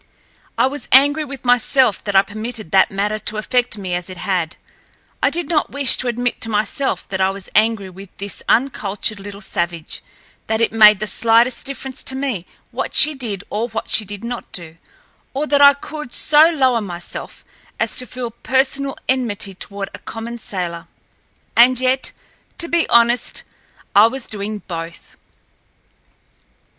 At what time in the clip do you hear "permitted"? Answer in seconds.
2.23-2.71